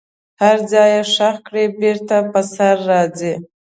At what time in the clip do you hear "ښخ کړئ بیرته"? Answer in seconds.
1.13-2.17